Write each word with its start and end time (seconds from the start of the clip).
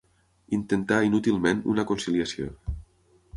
Intentà 0.57 0.97
inútilment 1.07 1.61
una 1.75 1.85
conciliació. 1.93 2.49